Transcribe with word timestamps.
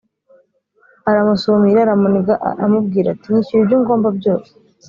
aramusumira 1.09 1.79
aramuniga 1.81 2.33
amubwira 2.65 3.07
ati 3.11 3.25
nyishyura 3.31 3.59
ibyo 3.63 3.75
ungomba 3.79 4.09
byose 4.19 4.51